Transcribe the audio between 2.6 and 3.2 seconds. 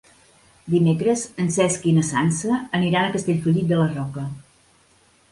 aniran a